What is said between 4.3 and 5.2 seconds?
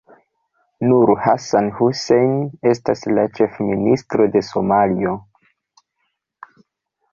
de Somalio.